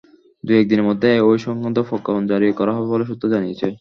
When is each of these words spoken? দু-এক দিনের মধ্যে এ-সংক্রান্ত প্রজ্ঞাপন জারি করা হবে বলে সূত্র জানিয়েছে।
দু-এক 0.43 0.65
দিনের 0.69 0.87
মধ্যে 0.89 1.07
এ-সংক্রান্ত 1.19 1.77
প্রজ্ঞাপন 1.87 2.23
জারি 2.31 2.45
করা 2.59 2.71
হবে 2.75 2.87
বলে 2.93 3.05
সূত্র 3.09 3.25
জানিয়েছে। 3.33 3.65